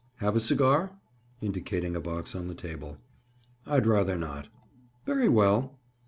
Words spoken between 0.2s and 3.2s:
a cigar?" Indicating a box on the table.